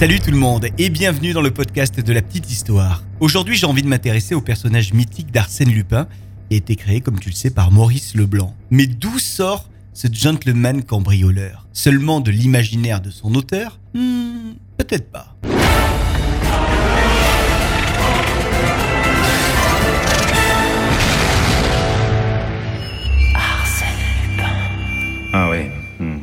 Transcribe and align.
Salut 0.00 0.18
tout 0.18 0.30
le 0.30 0.38
monde 0.38 0.68
et 0.78 0.88
bienvenue 0.88 1.34
dans 1.34 1.42
le 1.42 1.50
podcast 1.50 2.00
de 2.00 2.12
la 2.14 2.22
petite 2.22 2.50
histoire. 2.50 3.02
Aujourd'hui 3.20 3.54
j'ai 3.56 3.66
envie 3.66 3.82
de 3.82 3.86
m'intéresser 3.86 4.34
au 4.34 4.40
personnage 4.40 4.94
mythique 4.94 5.30
d'Arsène 5.30 5.68
Lupin 5.70 6.08
qui 6.48 6.54
a 6.54 6.56
été 6.56 6.74
créé 6.74 7.02
comme 7.02 7.20
tu 7.20 7.28
le 7.28 7.34
sais 7.34 7.50
par 7.50 7.70
Maurice 7.70 8.14
Leblanc. 8.14 8.54
Mais 8.70 8.86
d'où 8.86 9.18
sort 9.18 9.68
ce 9.92 10.08
gentleman 10.10 10.84
cambrioleur? 10.84 11.66
Seulement 11.74 12.20
de 12.20 12.30
l'imaginaire 12.30 13.02
de 13.02 13.10
son 13.10 13.34
auteur? 13.34 13.78
Hmm, 13.92 14.52
Peut-être 14.78 15.10
pas. 15.10 15.36
Ah 25.34 25.50
ouais. 25.50 25.70
hmm. 25.98 26.20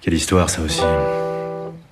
Quelle 0.00 0.14
histoire 0.14 0.48
ça 0.48 0.62
aussi. 0.62 0.80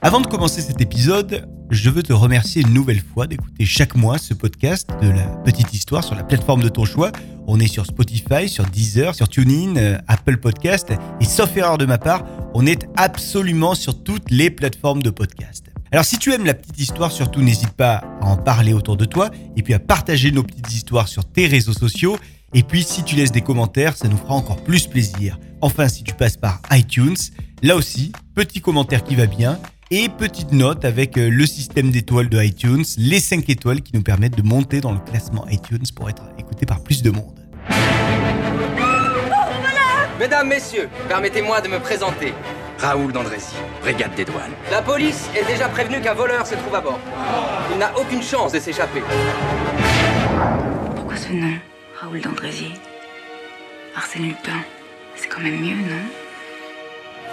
Avant 0.04 0.20
de 0.20 0.26
commencer 0.26 0.60
cet 0.62 0.80
épisode, 0.80 1.46
je 1.70 1.88
veux 1.88 2.02
te 2.02 2.12
remercier 2.12 2.62
une 2.62 2.74
nouvelle 2.74 3.00
fois 3.00 3.28
d'écouter 3.28 3.64
chaque 3.64 3.94
mois 3.94 4.18
ce 4.18 4.34
podcast 4.34 4.90
de 5.00 5.08
la 5.08 5.26
petite 5.44 5.72
histoire 5.72 6.02
sur 6.02 6.16
la 6.16 6.24
plateforme 6.24 6.60
de 6.60 6.68
ton 6.68 6.84
choix. 6.84 7.12
On 7.46 7.60
est 7.60 7.68
sur 7.68 7.86
Spotify, 7.86 8.48
sur 8.48 8.64
Deezer, 8.64 9.14
sur 9.14 9.28
TuneIn, 9.28 9.76
euh, 9.76 9.98
Apple 10.08 10.38
Podcast 10.38 10.92
et 11.20 11.24
sauf 11.24 11.56
erreur 11.56 11.78
de 11.78 11.86
ma 11.86 11.98
part, 11.98 12.24
on 12.52 12.66
est 12.66 12.88
absolument 12.96 13.76
sur 13.76 14.02
toutes 14.02 14.28
les 14.32 14.50
plateformes 14.50 15.04
de 15.04 15.10
podcast. 15.10 15.66
Alors 15.92 16.04
si 16.04 16.18
tu 16.18 16.32
aimes 16.32 16.46
la 16.46 16.54
petite 16.54 16.80
histoire, 16.80 17.12
surtout 17.12 17.40
n'hésite 17.40 17.70
pas 17.70 18.02
à 18.20 18.26
en 18.26 18.36
parler 18.36 18.72
autour 18.72 18.96
de 18.96 19.04
toi 19.04 19.30
et 19.56 19.62
puis 19.62 19.72
à 19.72 19.78
partager 19.78 20.32
nos 20.32 20.42
petites 20.42 20.72
histoires 20.72 21.06
sur 21.06 21.24
tes 21.24 21.46
réseaux 21.46 21.74
sociaux. 21.74 22.16
Et 22.54 22.64
puis 22.64 22.82
si 22.82 23.04
tu 23.04 23.14
laisses 23.14 23.30
des 23.30 23.42
commentaires, 23.42 23.96
ça 23.96 24.08
nous 24.08 24.16
fera 24.16 24.34
encore 24.34 24.64
plus 24.64 24.88
plaisir. 24.88 25.38
Enfin, 25.60 25.88
si 25.88 26.02
tu 26.02 26.12
passes 26.12 26.36
par 26.36 26.60
iTunes, 26.72 27.14
là 27.62 27.76
aussi, 27.76 28.10
petit 28.34 28.60
commentaire 28.60 29.04
qui 29.04 29.14
va 29.14 29.26
bien 29.26 29.60
et 29.94 30.08
petite 30.08 30.52
note 30.52 30.86
avec 30.86 31.18
euh, 31.18 31.28
le 31.28 31.44
système 31.44 31.90
d'étoiles 31.90 32.30
de 32.30 32.42
iTunes, 32.42 32.82
les 32.96 33.20
5 33.20 33.46
étoiles 33.50 33.82
qui 33.82 33.94
nous 33.94 34.02
permettent 34.02 34.38
de 34.38 34.42
monter 34.42 34.80
dans 34.80 34.92
le 34.92 34.98
classement 34.98 35.46
iTunes 35.50 35.84
pour 35.94 36.08
être 36.08 36.22
écouté 36.38 36.64
par 36.64 36.82
plus 36.82 37.02
de 37.02 37.10
monde. 37.10 37.38
Mesdames, 40.18 40.48
messieurs, 40.48 40.88
permettez-moi 41.08 41.60
de 41.60 41.68
me 41.68 41.78
présenter. 41.78 42.32
Raoul 42.78 43.12
Dandrézy, 43.12 43.54
brigade 43.82 44.14
des 44.14 44.24
douanes. 44.24 44.52
La 44.70 44.80
police 44.80 45.28
est 45.36 45.46
déjà 45.46 45.68
prévenue 45.68 46.00
qu'un 46.00 46.14
voleur 46.14 46.46
se 46.46 46.54
trouve 46.54 46.74
à 46.74 46.80
bord. 46.80 46.98
Il 47.70 47.78
n'a 47.78 47.92
aucune 47.98 48.22
chance 48.22 48.52
de 48.52 48.60
s'échapper. 48.60 49.02
Pourquoi 50.96 51.16
ce 51.16 51.32
nom 51.34 51.52
Raoul 52.00 52.22
Dandrézy 52.22 52.72
Arsène 53.94 54.22
Lupin. 54.22 54.64
C'est 55.16 55.28
quand 55.28 55.42
même 55.42 55.60
mieux, 55.60 55.76
non? 55.76 56.02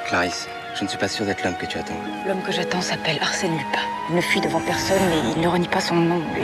Clarisse, 0.09 0.49
je 0.75 0.83
ne 0.83 0.89
suis 0.89 0.97
pas 0.97 1.07
sûr 1.07 1.25
d'être 1.25 1.43
l'homme 1.43 1.57
que 1.59 1.65
tu 1.65 1.77
attends. 1.77 1.93
L'homme 2.27 2.41
que 2.41 2.51
j'attends 2.51 2.81
s'appelle 2.81 3.17
Arsène 3.21 3.51
Lupin. 3.51 3.79
Il 4.09 4.15
ne 4.15 4.21
fuit 4.21 4.41
devant 4.41 4.61
personne 4.61 4.97
et 4.97 5.35
il 5.35 5.41
ne 5.41 5.47
renie 5.47 5.67
pas 5.67 5.81
son 5.81 5.95
nom, 5.95 6.19
lui. 6.33 6.43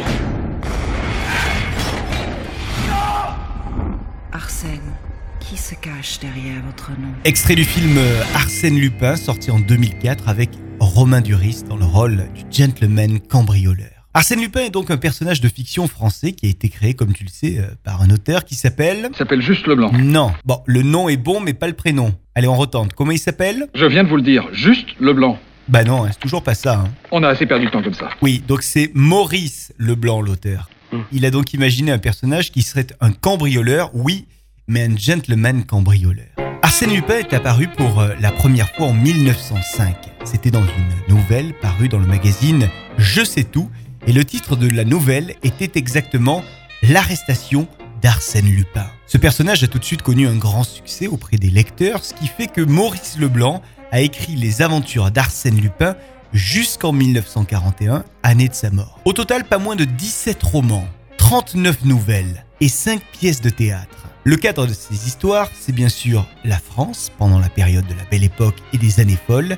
Arsène, 4.31 4.93
qui 5.39 5.57
se 5.57 5.75
cache 5.75 6.19
derrière 6.19 6.61
votre 6.65 6.91
nom? 6.91 7.13
Extrait 7.23 7.55
du 7.55 7.63
film 7.63 7.97
euh, 7.97 8.21
Arsène 8.33 8.77
Lupin, 8.77 9.15
sorti 9.15 9.51
en 9.51 9.59
2004 9.59 10.27
avec 10.27 10.49
Romain 10.79 11.21
Duris 11.21 11.63
dans 11.67 11.77
le 11.77 11.85
rôle 11.85 12.27
du 12.33 12.43
gentleman 12.51 13.19
cambrioleur. 13.19 13.94
Arsène 14.17 14.39
Lupin 14.39 14.61
est 14.61 14.69
donc 14.69 14.91
un 14.91 14.95
personnage 14.97 15.41
de 15.41 15.49
fiction 15.49 15.89
français 15.89 16.31
qui 16.31 16.45
a 16.45 16.49
été 16.49 16.69
créé, 16.69 16.93
comme 16.93 17.11
tu 17.11 17.25
le 17.25 17.29
sais, 17.29 17.57
euh, 17.59 17.63
par 17.83 18.01
un 18.01 18.09
auteur 18.09 18.45
qui 18.45 18.55
s'appelle... 18.55 19.09
s'appelle 19.17 19.41
juste 19.41 19.67
Leblanc. 19.67 19.91
Non. 19.91 20.31
Bon, 20.45 20.63
le 20.65 20.83
nom 20.83 21.09
est 21.09 21.17
bon, 21.17 21.41
mais 21.41 21.53
pas 21.53 21.67
le 21.67 21.73
prénom. 21.73 22.15
Allez, 22.33 22.47
on 22.47 22.55
retente. 22.55 22.93
Comment 22.93 23.11
il 23.11 23.19
s'appelle? 23.19 23.67
Je 23.75 23.83
viens 23.85 24.05
de 24.05 24.07
vous 24.07 24.15
le 24.15 24.21
dire, 24.21 24.47
juste 24.53 24.87
Leblanc. 25.01 25.37
Bah 25.67 25.83
non, 25.83 26.05
hein, 26.05 26.09
c'est 26.13 26.19
toujours 26.21 26.43
pas 26.43 26.55
ça. 26.55 26.79
hein. 26.79 26.93
On 27.11 27.23
a 27.23 27.27
assez 27.27 27.45
perdu 27.45 27.65
de 27.65 27.71
temps 27.71 27.83
comme 27.83 27.93
ça. 27.93 28.07
Oui, 28.21 28.41
donc 28.47 28.63
c'est 28.63 28.89
Maurice 28.93 29.73
Leblanc, 29.77 30.21
l'auteur. 30.21 30.69
Il 31.11 31.25
a 31.25 31.29
donc 31.31 31.53
imaginé 31.53 31.91
un 31.91 31.97
personnage 31.97 32.53
qui 32.53 32.61
serait 32.61 32.87
un 33.01 33.11
cambrioleur, 33.11 33.91
oui, 33.93 34.27
mais 34.69 34.83
un 34.83 34.95
gentleman 34.95 35.65
cambrioleur. 35.65 36.27
Arsène 36.61 36.93
Lupin 36.93 37.17
est 37.17 37.33
apparu 37.33 37.67
pour 37.67 37.99
euh, 37.99 38.13
la 38.21 38.31
première 38.31 38.69
fois 38.75 38.87
en 38.87 38.93
1905. 38.93 39.93
C'était 40.23 40.51
dans 40.51 40.63
une 40.63 41.13
nouvelle 41.15 41.53
parue 41.61 41.89
dans 41.89 41.99
le 41.99 42.07
magazine 42.07 42.69
Je 42.97 43.23
sais 43.25 43.43
tout, 43.43 43.69
et 44.07 44.13
le 44.13 44.23
titre 44.23 44.55
de 44.55 44.69
la 44.69 44.83
nouvelle 44.83 45.35
était 45.43 45.79
exactement 45.79 46.43
L'arrestation 46.83 47.67
d'Arsène 48.01 48.45
Lupin. 48.45 48.85
Ce 49.07 49.17
personnage 49.17 49.63
a 49.63 49.67
tout 49.67 49.79
de 49.79 49.83
suite 49.83 50.03
connu 50.03 50.27
un 50.27 50.35
grand 50.35 50.63
succès 50.63 51.07
auprès 51.07 51.37
des 51.37 51.49
lecteurs, 51.49 52.03
ce 52.03 52.13
qui 52.13 52.27
fait 52.27 52.47
que 52.47 52.61
Maurice 52.61 53.17
Leblanc 53.17 53.61
a 53.91 54.01
écrit 54.01 54.35
les 54.35 54.61
aventures 54.61 55.09
d'Arsène 55.09 55.59
Lupin 55.59 55.95
jusqu'en 56.33 56.91
1941, 56.91 58.03
année 58.21 58.49
de 58.49 58.53
sa 58.53 58.69
mort. 58.69 58.99
Au 59.05 59.13
total, 59.13 59.45
pas 59.45 59.57
moins 59.57 59.75
de 59.75 59.85
17 59.85 60.43
romans, 60.43 60.87
39 61.17 61.85
nouvelles 61.85 62.45
et 62.61 62.69
5 62.69 63.01
pièces 63.13 63.41
de 63.41 63.49
théâtre. 63.49 64.05
Le 64.23 64.35
cadre 64.35 64.67
de 64.67 64.73
ces 64.73 65.07
histoires, 65.07 65.49
c'est 65.59 65.71
bien 65.71 65.89
sûr 65.89 66.27
la 66.43 66.59
France, 66.59 67.11
pendant 67.17 67.39
la 67.39 67.49
période 67.49 67.87
de 67.87 67.93
la 67.93 68.03
Belle 68.11 68.23
Époque 68.23 68.57
et 68.73 68.77
des 68.77 68.99
années 68.99 69.17
folles, 69.27 69.57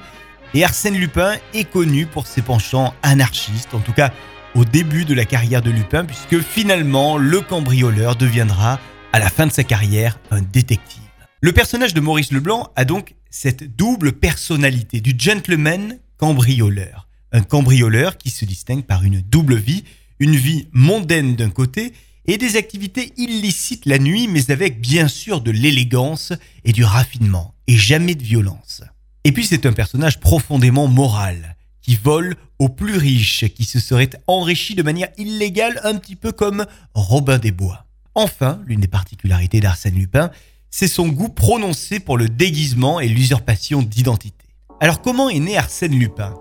et 0.54 0.64
Arsène 0.64 0.96
Lupin 0.96 1.36
est 1.54 1.70
connu 1.70 2.06
pour 2.06 2.28
ses 2.28 2.42
penchants 2.42 2.94
anarchistes, 3.04 3.74
en 3.74 3.80
tout 3.80 3.94
cas 3.94 4.14
au 4.58 4.66
début 4.66 5.06
de 5.06 5.14
la 5.14 5.26
carrière 5.26 5.62
de 5.62 5.70
Lupin, 5.70 6.04
puisque 6.04 6.42
finalement 6.42 7.18
le 7.18 7.42
cambrioleur 7.42 8.16
deviendra, 8.16 8.80
à 9.14 9.20
la 9.20 9.30
fin 9.30 9.46
de 9.46 9.52
sa 9.52 9.64
carrière, 9.64 10.20
un 10.32 10.42
détective. 10.42 11.04
Le 11.42 11.52
personnage 11.52 11.94
de 11.94 12.02
Maurice 12.02 12.32
Leblanc 12.32 12.72
a 12.76 12.84
donc 12.84 13.16
cette 13.30 13.76
double 13.76 14.14
personnalité 14.14 15.00
du 15.00 15.14
gentleman 15.16 16.00
cambrioleur. 16.18 17.08
Un 17.32 17.42
cambrioleur 17.42 18.18
qui 18.18 18.32
se 18.32 18.46
distingue 18.46 18.84
par 18.84 19.04
une 19.04 19.22
double 19.22 19.56
vie, 19.56 19.84
une 20.20 20.36
vie 20.36 20.68
mondaine 20.72 21.36
d'un 21.36 21.52
côté 21.52 21.94
et 22.26 22.40
des 22.40 22.58
activités 22.58 23.14
illicites 23.16 23.86
la 23.86 24.00
nuit, 24.00 24.28
mais 24.28 24.50
avec 24.50 24.82
bien 24.82 25.08
sûr 25.08 25.42
de 25.42 25.52
l'élégance 25.52 26.34
et 26.66 26.72
du 26.72 26.84
raffinement, 26.84 27.54
et 27.68 27.78
jamais 27.78 28.16
de 28.16 28.24
violence. 28.24 28.82
Et 29.24 29.32
puis 29.32 29.46
c'est 29.46 29.68
un 29.68 29.74
personnage 29.74 30.20
profondément 30.20 30.88
moral, 30.88 31.57
qui 31.88 31.96
vole 31.96 32.36
aux 32.60 32.68
plus 32.68 32.98
riches, 32.98 33.46
qui 33.56 33.64
se 33.64 33.80
serait 33.80 34.10
enrichi 34.28 34.76
de 34.76 34.84
manière 34.84 35.08
illégale, 35.18 35.80
un 35.86 35.96
petit 35.96 36.18
peu 36.18 36.34
comme 36.34 36.66
Robin 36.94 37.38
des 37.38 37.52
Bois. 37.52 37.86
Enfin, 38.14 38.60
l'une 38.66 38.82
des 38.82 38.90
particularités 38.90 39.62
d'Arsène 39.62 39.96
Lupin, 39.96 40.30
c'est 40.70 40.90
son 40.90 41.08
goût 41.08 41.30
prononcé 41.30 42.02
pour 42.02 42.18
le 42.18 42.28
déguisement 42.28 43.00
et 43.00 43.08
l'usurpation 43.08 43.82
d'identité. 43.82 44.46
Alors 44.82 45.02
comment 45.02 45.30
est 45.30 45.40
né 45.40 45.58
Arsène 45.58 45.98
Lupin? 45.98 46.34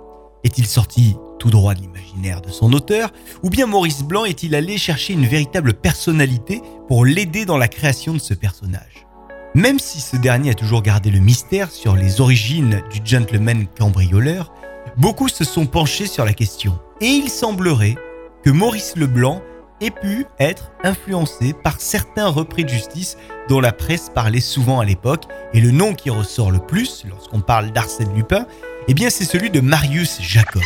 Est-il 0.42 0.66
sorti 0.66 1.14
tout 1.38 1.50
droit 1.50 1.74
de 1.74 1.80
l'imaginaire 1.80 2.40
de 2.40 2.50
son 2.50 2.72
auteur 2.72 3.12
Ou 3.44 3.50
bien 3.50 3.66
Maurice 3.66 4.02
Blanc 4.02 4.24
est-il 4.24 4.56
allé 4.56 4.78
chercher 4.78 5.12
une 5.12 5.26
véritable 5.26 5.74
personnalité 5.74 6.60
pour 6.88 7.04
l'aider 7.04 7.44
dans 7.44 7.56
la 7.56 7.68
création 7.68 8.14
de 8.14 8.18
ce 8.18 8.34
personnage? 8.34 9.06
Même 9.54 9.78
si 9.78 10.00
ce 10.00 10.16
dernier 10.16 10.50
a 10.50 10.54
toujours 10.54 10.82
gardé 10.82 11.10
le 11.10 11.20
mystère 11.20 11.70
sur 11.70 11.94
les 11.94 12.20
origines 12.20 12.82
du 12.92 13.00
gentleman 13.04 13.66
cambrioleur, 13.78 14.52
beaucoup 14.96 15.28
se 15.28 15.44
sont 15.44 15.66
penchés 15.66 16.06
sur 16.06 16.24
la 16.24 16.32
question. 16.32 16.78
Et 17.00 17.06
il 17.08 17.28
semblerait 17.28 17.96
que 18.44 18.50
Maurice 18.50 18.94
Leblanc 18.96 19.42
ait 19.80 19.90
pu 19.90 20.26
être 20.38 20.70
influencé 20.82 21.52
par 21.52 21.80
certains 21.80 22.28
repris 22.28 22.64
de 22.64 22.70
justice 22.70 23.16
dont 23.48 23.60
la 23.60 23.72
presse 23.72 24.10
parlait 24.14 24.40
souvent 24.40 24.80
à 24.80 24.84
l'époque, 24.84 25.24
et 25.52 25.60
le 25.60 25.70
nom 25.70 25.94
qui 25.94 26.10
ressort 26.10 26.50
le 26.50 26.58
plus 26.58 27.04
lorsqu'on 27.08 27.40
parle 27.40 27.72
d'Arsène 27.72 28.14
Lupin, 28.14 28.46
eh 28.88 29.10
c'est 29.10 29.24
celui 29.24 29.50
de 29.50 29.60
Marius 29.60 30.20
Jacob. 30.20 30.62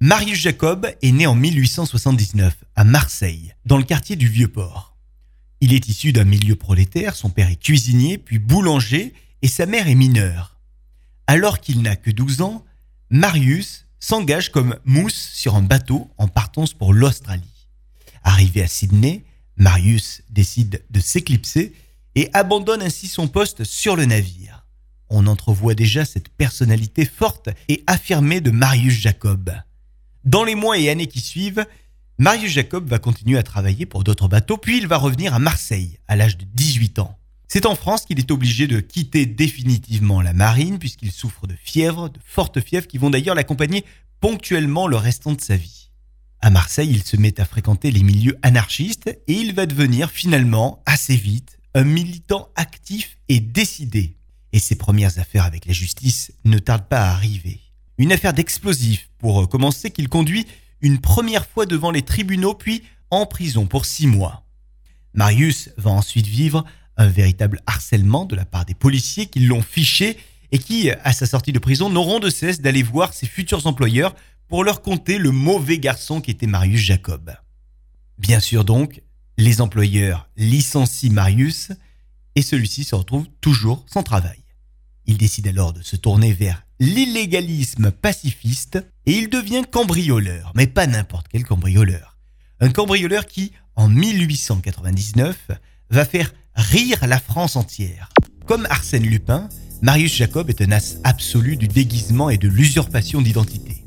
Marius 0.00 0.38
Jacob 0.38 0.90
est 1.02 1.12
né 1.12 1.26
en 1.26 1.34
1879 1.34 2.54
à 2.74 2.84
Marseille, 2.84 3.54
dans 3.66 3.76
le 3.76 3.84
quartier 3.84 4.16
du 4.16 4.28
Vieux-Port. 4.28 4.96
Il 5.60 5.74
est 5.74 5.88
issu 5.88 6.12
d'un 6.12 6.24
milieu 6.24 6.56
prolétaire, 6.56 7.14
son 7.14 7.28
père 7.28 7.50
est 7.50 7.62
cuisinier, 7.62 8.16
puis 8.16 8.38
boulanger, 8.38 9.12
et 9.42 9.48
sa 9.48 9.66
mère 9.66 9.88
est 9.88 9.94
mineure. 9.94 10.58
Alors 11.26 11.60
qu'il 11.60 11.82
n'a 11.82 11.96
que 11.96 12.10
12 12.10 12.40
ans, 12.40 12.64
Marius 13.12 13.86
s'engage 13.98 14.52
comme 14.52 14.76
mousse 14.84 15.30
sur 15.34 15.56
un 15.56 15.62
bateau 15.62 16.08
en 16.16 16.28
partance 16.28 16.74
pour 16.74 16.94
l'Australie. 16.94 17.66
Arrivé 18.22 18.62
à 18.62 18.68
Sydney, 18.68 19.24
Marius 19.56 20.22
décide 20.30 20.84
de 20.90 21.00
s'éclipser 21.00 21.74
et 22.14 22.30
abandonne 22.32 22.82
ainsi 22.82 23.08
son 23.08 23.26
poste 23.26 23.64
sur 23.64 23.96
le 23.96 24.04
navire. 24.04 24.64
On 25.08 25.26
entrevoit 25.26 25.74
déjà 25.74 26.04
cette 26.04 26.28
personnalité 26.28 27.04
forte 27.04 27.48
et 27.68 27.82
affirmée 27.88 28.40
de 28.40 28.52
Marius 28.52 28.94
Jacob. 28.94 29.52
Dans 30.24 30.44
les 30.44 30.54
mois 30.54 30.78
et 30.78 30.88
années 30.88 31.08
qui 31.08 31.20
suivent, 31.20 31.66
Marius 32.18 32.52
Jacob 32.52 32.88
va 32.88 33.00
continuer 33.00 33.38
à 33.38 33.42
travailler 33.42 33.86
pour 33.86 34.04
d'autres 34.04 34.28
bateaux, 34.28 34.56
puis 34.56 34.78
il 34.78 34.86
va 34.86 34.98
revenir 34.98 35.34
à 35.34 35.40
Marseille 35.40 35.98
à 36.06 36.14
l'âge 36.14 36.38
de 36.38 36.44
18 36.44 37.00
ans. 37.00 37.19
C'est 37.52 37.66
en 37.66 37.74
France 37.74 38.04
qu'il 38.04 38.20
est 38.20 38.30
obligé 38.30 38.68
de 38.68 38.78
quitter 38.78 39.26
définitivement 39.26 40.22
la 40.22 40.32
marine 40.32 40.78
puisqu'il 40.78 41.10
souffre 41.10 41.48
de 41.48 41.56
fièvre, 41.60 42.08
de 42.08 42.20
fortes 42.24 42.60
fièvres 42.60 42.86
qui 42.86 42.96
vont 42.96 43.10
d'ailleurs 43.10 43.34
l'accompagner 43.34 43.84
ponctuellement 44.20 44.86
le 44.86 44.94
restant 44.94 45.32
de 45.32 45.40
sa 45.40 45.56
vie. 45.56 45.90
À 46.40 46.50
Marseille, 46.50 46.90
il 46.92 47.02
se 47.02 47.16
met 47.16 47.40
à 47.40 47.44
fréquenter 47.44 47.90
les 47.90 48.04
milieux 48.04 48.38
anarchistes 48.42 49.08
et 49.26 49.32
il 49.32 49.52
va 49.52 49.66
devenir 49.66 50.12
finalement, 50.12 50.80
assez 50.86 51.16
vite, 51.16 51.58
un 51.74 51.82
militant 51.82 52.50
actif 52.54 53.18
et 53.28 53.40
décidé. 53.40 54.16
Et 54.52 54.60
ses 54.60 54.76
premières 54.76 55.18
affaires 55.18 55.44
avec 55.44 55.66
la 55.66 55.72
justice 55.72 56.30
ne 56.44 56.58
tardent 56.60 56.86
pas 56.86 57.02
à 57.02 57.10
arriver. 57.10 57.58
Une 57.98 58.12
affaire 58.12 58.32
d'explosifs, 58.32 59.10
pour 59.18 59.48
commencer, 59.48 59.90
qu'il 59.90 60.08
conduit 60.08 60.46
une 60.82 61.00
première 61.00 61.48
fois 61.48 61.66
devant 61.66 61.90
les 61.90 62.02
tribunaux, 62.02 62.54
puis 62.54 62.84
en 63.10 63.26
prison 63.26 63.66
pour 63.66 63.86
six 63.86 64.06
mois. 64.06 64.44
Marius 65.14 65.70
va 65.76 65.90
ensuite 65.90 66.28
vivre 66.28 66.64
un 67.00 67.08
véritable 67.08 67.62
harcèlement 67.66 68.26
de 68.26 68.36
la 68.36 68.44
part 68.44 68.66
des 68.66 68.74
policiers 68.74 69.26
qui 69.26 69.40
l'ont 69.40 69.62
fiché 69.62 70.18
et 70.52 70.58
qui, 70.58 70.90
à 70.90 71.12
sa 71.12 71.24
sortie 71.24 71.52
de 71.52 71.58
prison, 71.58 71.88
n'auront 71.88 72.18
de 72.18 72.28
cesse 72.28 72.60
d'aller 72.60 72.82
voir 72.82 73.14
ses 73.14 73.26
futurs 73.26 73.66
employeurs 73.66 74.14
pour 74.48 74.64
leur 74.64 74.82
conter 74.82 75.16
le 75.16 75.30
mauvais 75.30 75.78
garçon 75.78 76.20
qu'était 76.20 76.46
Marius 76.46 76.80
Jacob. 76.80 77.34
Bien 78.18 78.38
sûr 78.38 78.66
donc, 78.66 79.00
les 79.38 79.62
employeurs 79.62 80.28
licencient 80.36 81.10
Marius 81.10 81.72
et 82.34 82.42
celui-ci 82.42 82.84
se 82.84 82.94
retrouve 82.94 83.28
toujours 83.40 83.86
sans 83.90 84.02
travail. 84.02 84.44
Il 85.06 85.16
décide 85.16 85.48
alors 85.48 85.72
de 85.72 85.82
se 85.82 85.96
tourner 85.96 86.34
vers 86.34 86.66
l'illégalisme 86.80 87.92
pacifiste 87.92 88.78
et 89.06 89.12
il 89.12 89.30
devient 89.30 89.62
cambrioleur, 89.70 90.52
mais 90.54 90.66
pas 90.66 90.86
n'importe 90.86 91.28
quel 91.30 91.44
cambrioleur. 91.44 92.18
Un 92.60 92.70
cambrioleur 92.70 93.24
qui, 93.24 93.52
en 93.74 93.88
1899, 93.88 95.50
va 95.88 96.04
faire 96.04 96.34
rire 96.54 97.06
la 97.06 97.18
France 97.18 97.56
entière. 97.56 98.10
Comme 98.46 98.66
Arsène 98.70 99.04
Lupin, 99.04 99.48
Marius 99.82 100.14
Jacob 100.14 100.50
est 100.50 100.60
un 100.60 100.72
as 100.72 100.96
absolu 101.04 101.56
du 101.56 101.68
déguisement 101.68 102.30
et 102.30 102.38
de 102.38 102.48
l'usurpation 102.48 103.22
d'identité. 103.22 103.84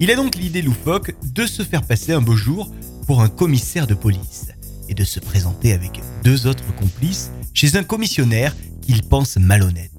Il 0.00 0.10
a 0.10 0.16
donc 0.16 0.36
l'idée 0.36 0.62
loufoque 0.62 1.14
de 1.32 1.46
se 1.46 1.62
faire 1.62 1.82
passer 1.82 2.12
un 2.12 2.20
beau 2.20 2.34
jour 2.34 2.70
pour 3.06 3.22
un 3.22 3.28
commissaire 3.28 3.86
de 3.86 3.94
police 3.94 4.48
et 4.88 4.94
de 4.94 5.04
se 5.04 5.20
présenter 5.20 5.72
avec 5.72 6.00
deux 6.24 6.46
autres 6.46 6.74
complices 6.74 7.30
chez 7.54 7.76
un 7.76 7.84
commissionnaire 7.84 8.54
qu'il 8.80 9.02
pense 9.02 9.36
malhonnête. 9.36 9.90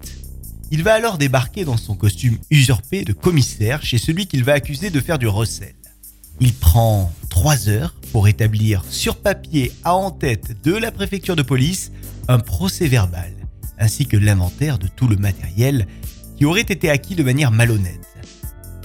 Il 0.71 0.83
va 0.83 0.93
alors 0.93 1.17
débarquer 1.17 1.65
dans 1.65 1.77
son 1.77 1.95
costume 1.95 2.37
usurpé 2.49 3.03
de 3.03 3.13
commissaire 3.13 3.83
chez 3.83 3.97
celui 3.97 4.27
qu'il 4.27 4.43
va 4.43 4.53
accuser 4.53 4.89
de 4.89 4.99
faire 4.99 5.19
du 5.19 5.27
recel. 5.27 5.73
Il 6.45 6.53
prend 6.53 7.09
trois 7.29 7.69
heures 7.69 7.95
pour 8.11 8.27
établir 8.27 8.83
sur 8.89 9.15
papier 9.15 9.71
à 9.85 9.95
en-tête 9.95 10.61
de 10.61 10.73
la 10.73 10.91
préfecture 10.91 11.37
de 11.37 11.41
police 11.41 11.93
un 12.27 12.37
procès 12.37 12.89
verbal, 12.89 13.31
ainsi 13.79 14.07
que 14.07 14.17
l'inventaire 14.17 14.77
de 14.77 14.87
tout 14.87 15.07
le 15.07 15.15
matériel 15.15 15.87
qui 16.35 16.43
aurait 16.43 16.59
été 16.59 16.89
acquis 16.89 17.15
de 17.15 17.23
manière 17.23 17.49
malhonnête. 17.49 18.05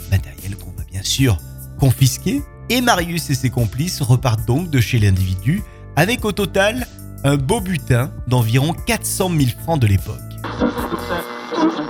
Matériel 0.09 0.55
qu'on 0.55 0.71
va 0.71 0.85
bien 0.85 1.03
sûr 1.03 1.39
confisquer, 1.81 2.43
et 2.69 2.81
Marius 2.81 3.29
et 3.31 3.35
ses 3.35 3.51
complices 3.51 4.03
repartent 4.03 4.47
donc 4.47 4.71
de 4.71 4.79
chez 4.79 5.01
l'individu 5.01 5.65
avec 5.97 6.25
au 6.25 6.31
total 6.31 6.87
un 7.25 7.37
beau 7.37 7.61
butin 7.61 8.13
d'environ 8.29 8.73
400 8.73 9.33
000 9.37 9.51
francs 9.65 9.81
de 9.81 9.89
l'époque. 9.89 10.21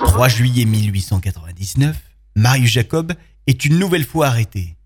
3 0.05 0.29
juillet 0.29 0.65
1899, 0.65 1.95
Marius 2.37 2.71
Jacob 2.71 3.13
est 3.47 3.67
une 3.67 3.79
nouvelle 3.79 4.07
fois 4.07 4.29
arrêté. 4.29 4.78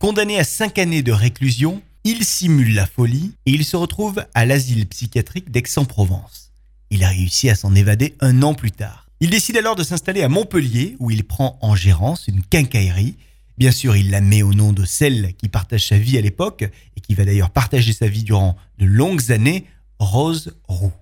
Condamné 0.00 0.38
à 0.38 0.44
5 0.44 0.78
années 0.78 1.02
de 1.02 1.12
réclusion, 1.12 1.82
il 2.04 2.24
simule 2.24 2.72
la 2.72 2.86
folie 2.86 3.34
et 3.44 3.50
il 3.50 3.66
se 3.66 3.76
retrouve 3.76 4.24
à 4.32 4.46
l'asile 4.46 4.86
psychiatrique 4.86 5.50
d'Aix-en-Provence. 5.50 6.52
Il 6.88 7.04
a 7.04 7.08
réussi 7.08 7.50
à 7.50 7.54
s'en 7.54 7.74
évader 7.74 8.14
un 8.20 8.42
an 8.42 8.54
plus 8.54 8.70
tard. 8.70 9.10
Il 9.20 9.28
décide 9.28 9.58
alors 9.58 9.76
de 9.76 9.84
s'installer 9.84 10.22
à 10.22 10.30
Montpellier 10.30 10.96
où 11.00 11.10
il 11.10 11.24
prend 11.24 11.58
en 11.60 11.76
gérance 11.76 12.28
une 12.28 12.40
quincaillerie. 12.42 13.16
Bien 13.58 13.72
sûr, 13.72 13.94
il 13.94 14.08
la 14.08 14.22
met 14.22 14.40
au 14.40 14.54
nom 14.54 14.72
de 14.72 14.86
celle 14.86 15.34
qui 15.34 15.50
partage 15.50 15.88
sa 15.88 15.98
vie 15.98 16.16
à 16.16 16.22
l'époque 16.22 16.64
et 16.96 17.00
qui 17.02 17.14
va 17.14 17.26
d'ailleurs 17.26 17.50
partager 17.50 17.92
sa 17.92 18.08
vie 18.08 18.24
durant 18.24 18.56
de 18.78 18.86
longues 18.86 19.30
années, 19.30 19.66
Rose 19.98 20.56
Roux. 20.66 20.94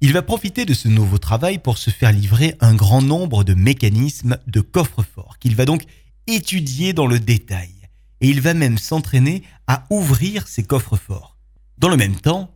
Il 0.00 0.12
va 0.12 0.22
profiter 0.22 0.64
de 0.64 0.74
ce 0.74 0.88
nouveau 0.88 1.18
travail 1.18 1.58
pour 1.58 1.78
se 1.78 1.90
faire 1.90 2.10
livrer 2.10 2.56
un 2.58 2.74
grand 2.74 3.00
nombre 3.00 3.44
de 3.44 3.54
mécanismes 3.54 4.38
de 4.48 4.60
coffre-fort 4.60 5.38
qu'il 5.38 5.54
va 5.54 5.66
donc 5.66 5.84
étudier 6.26 6.92
dans 6.92 7.06
le 7.06 7.20
détail. 7.20 7.79
Et 8.20 8.28
il 8.28 8.40
va 8.40 8.54
même 8.54 8.78
s'entraîner 8.78 9.42
à 9.66 9.84
ouvrir 9.90 10.46
ces 10.48 10.62
coffres-forts. 10.62 11.36
Dans 11.78 11.88
le 11.88 11.96
même 11.96 12.16
temps, 12.16 12.50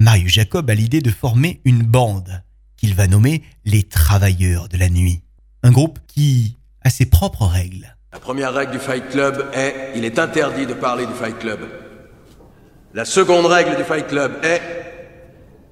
Marius 0.00 0.32
Jacob 0.32 0.68
a 0.70 0.74
l'idée 0.74 1.00
de 1.00 1.10
former 1.10 1.60
une 1.64 1.82
bande 1.82 2.42
qu'il 2.76 2.94
va 2.94 3.06
nommer 3.06 3.42
les 3.64 3.82
Travailleurs 3.82 4.68
de 4.68 4.76
la 4.76 4.88
Nuit. 4.88 5.22
Un 5.62 5.72
groupe 5.72 5.98
qui 6.06 6.56
a 6.82 6.90
ses 6.90 7.06
propres 7.06 7.46
règles. 7.46 7.96
La 8.12 8.20
première 8.20 8.54
règle 8.54 8.72
du 8.72 8.78
Fight 8.78 9.08
Club 9.10 9.50
est 9.52 9.92
il 9.96 10.04
est 10.04 10.18
interdit 10.18 10.66
de 10.66 10.74
parler 10.74 11.06
du 11.06 11.12
Fight 11.12 11.38
Club. 11.38 11.60
La 12.94 13.04
seconde 13.04 13.46
règle 13.46 13.76
du 13.76 13.84
Fight 13.84 14.06
Club 14.06 14.38
est 14.42 14.62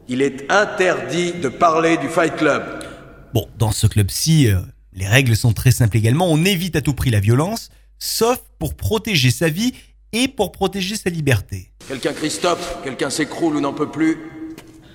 il 0.09 0.23
est 0.23 0.51
interdit 0.51 1.33
de 1.33 1.49
parler 1.49 1.97
du 1.97 2.09
Fight 2.09 2.37
Club. 2.37 2.63
Bon, 3.33 3.49
dans 3.59 3.73
ce 3.73 3.87
club-ci, 3.87 4.49
euh, 4.49 4.61
les 4.93 5.07
règles 5.07 5.37
sont 5.37 5.53
très 5.53 5.71
simples 5.71 5.97
également. 5.97 6.31
On 6.31 6.45
évite 6.45 6.77
à 6.77 6.81
tout 6.81 6.95
prix 6.95 7.11
la 7.11 7.21
violence, 7.21 7.71
sauf 7.99 8.43
pour 8.59 8.75
protéger 8.75 9.31
sa 9.31 9.49
vie 9.49 9.73
et 10.13 10.29
pour 10.29 10.53
protéger 10.53 10.97
sa 10.97 11.11
liberté. 11.11 11.73
Quelqu'un 11.89 12.13
Christophe, 12.13 12.79
quelqu'un 12.83 13.11
s'écroule 13.11 13.57
ou 13.57 13.61
n'en 13.61 13.73
peut 13.73 13.91
plus. 13.91 14.19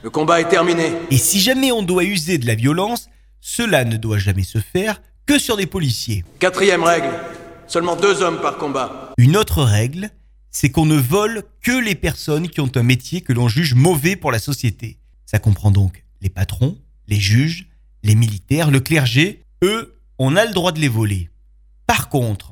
Le 0.03 0.09
combat 0.09 0.41
est 0.41 0.49
terminé. 0.49 0.93
Et 1.11 1.17
si 1.17 1.39
jamais 1.39 1.71
on 1.71 1.83
doit 1.83 2.03
user 2.03 2.37
de 2.37 2.47
la 2.47 2.55
violence, 2.55 3.09
cela 3.39 3.85
ne 3.85 3.97
doit 3.97 4.17
jamais 4.17 4.43
se 4.43 4.57
faire 4.57 5.01
que 5.25 5.37
sur 5.37 5.57
des 5.57 5.67
policiers. 5.67 6.25
Quatrième 6.39 6.83
règle, 6.83 7.09
seulement 7.67 7.95
deux 7.95 8.21
hommes 8.21 8.41
par 8.41 8.57
combat. 8.57 9.13
Une 9.17 9.37
autre 9.37 9.63
règle, 9.63 10.09
c'est 10.49 10.69
qu'on 10.69 10.85
ne 10.85 10.97
vole 10.97 11.43
que 11.61 11.71
les 11.71 11.95
personnes 11.95 12.49
qui 12.49 12.59
ont 12.61 12.71
un 12.75 12.83
métier 12.83 13.21
que 13.21 13.33
l'on 13.33 13.47
juge 13.47 13.73
mauvais 13.75 14.15
pour 14.15 14.31
la 14.31 14.39
société. 14.39 14.97
Ça 15.25 15.39
comprend 15.39 15.71
donc 15.71 16.03
les 16.21 16.29
patrons, 16.29 16.77
les 17.07 17.19
juges, 17.19 17.67
les 18.03 18.15
militaires, 18.15 18.71
le 18.71 18.79
clergé. 18.79 19.43
Eux, 19.63 19.95
on 20.17 20.35
a 20.35 20.45
le 20.45 20.53
droit 20.53 20.71
de 20.71 20.79
les 20.79 20.87
voler. 20.87 21.29
Par 21.87 22.09
contre, 22.09 22.51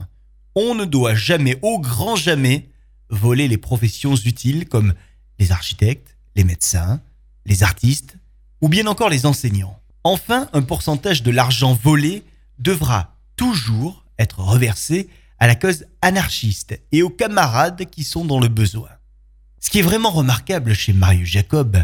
on 0.60 0.76
ne 0.76 0.86
doit 0.86 1.16
jamais, 1.16 1.58
au 1.62 1.80
grand 1.80 2.16
jamais, 2.16 2.70
voler 3.10 3.48
les 3.48 3.58
professions 3.58 4.16
utiles 4.16 4.68
comme 4.68 4.94
les 5.40 5.52
architectes, 5.52 6.18
les 6.36 6.44
médecins, 6.44 7.02
les 7.46 7.64
artistes 7.64 8.18
ou 8.62 8.68
bien 8.68 8.86
encore 8.88 9.10
les 9.10 9.26
enseignants. 9.26 9.80
Enfin, 10.04 10.50
un 10.54 10.62
pourcentage 10.62 11.24
de 11.24 11.32
l'argent 11.32 11.74
volé 11.74 12.24
devra 12.58 13.16
toujours 13.36 14.04
être 14.18 14.40
reversé 14.40 15.10
à 15.40 15.48
la 15.48 15.56
cause 15.56 15.86
anarchiste 16.02 16.80
et 16.92 17.04
aux 17.04 17.10
camarades 17.10 17.90
qui 17.90 18.04
sont 18.04 18.26
dans 18.26 18.40
le 18.40 18.50
besoin. 18.50 18.90
Ce 19.62 19.70
qui 19.70 19.80
est 19.80 19.84
vraiment 19.84 20.12
remarquable 20.12 20.74
chez 20.74 20.92
Marius 20.94 21.30
Jacob, 21.30 21.78